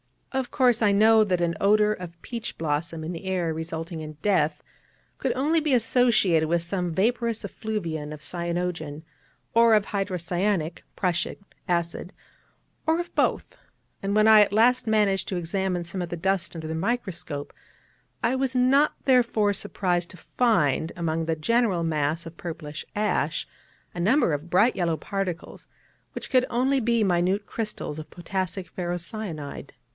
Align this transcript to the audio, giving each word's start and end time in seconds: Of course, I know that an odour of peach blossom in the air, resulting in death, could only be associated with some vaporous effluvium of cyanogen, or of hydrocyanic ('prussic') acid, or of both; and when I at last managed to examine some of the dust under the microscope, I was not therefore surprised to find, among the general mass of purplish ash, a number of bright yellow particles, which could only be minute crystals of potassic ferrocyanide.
Of 0.31 0.49
course, 0.49 0.81
I 0.81 0.93
know 0.93 1.23
that 1.25 1.41
an 1.41 1.55
odour 1.61 1.91
of 1.91 2.19
peach 2.23 2.57
blossom 2.57 3.03
in 3.03 3.11
the 3.11 3.25
air, 3.25 3.53
resulting 3.53 3.99
in 3.99 4.13
death, 4.23 4.63
could 5.19 5.33
only 5.35 5.59
be 5.59 5.73
associated 5.73 6.47
with 6.47 6.63
some 6.63 6.93
vaporous 6.95 7.43
effluvium 7.43 8.13
of 8.13 8.21
cyanogen, 8.21 9.03
or 9.53 9.75
of 9.75 9.87
hydrocyanic 9.87 10.81
('prussic') 10.95 11.39
acid, 11.67 12.13
or 12.87 12.99
of 12.99 13.13
both; 13.13 13.55
and 14.01 14.15
when 14.15 14.25
I 14.27 14.41
at 14.41 14.53
last 14.53 14.87
managed 14.87 15.27
to 15.27 15.35
examine 15.35 15.83
some 15.83 16.01
of 16.01 16.09
the 16.09 16.17
dust 16.17 16.55
under 16.55 16.67
the 16.67 16.73
microscope, 16.73 17.53
I 18.23 18.33
was 18.33 18.55
not 18.55 18.95
therefore 19.05 19.53
surprised 19.53 20.09
to 20.11 20.17
find, 20.17 20.93
among 20.95 21.25
the 21.25 21.35
general 21.35 21.83
mass 21.83 22.25
of 22.25 22.37
purplish 22.37 22.85
ash, 22.95 23.47
a 23.93 23.99
number 23.99 24.31
of 24.33 24.49
bright 24.49 24.75
yellow 24.77 24.97
particles, 24.97 25.67
which 26.13 26.31
could 26.31 26.45
only 26.49 26.79
be 26.79 27.03
minute 27.03 27.45
crystals 27.45 27.99
of 27.99 28.09
potassic 28.09 28.73
ferrocyanide. 28.73 29.71